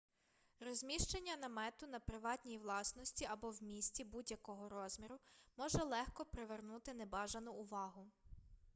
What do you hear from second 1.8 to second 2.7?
на приватній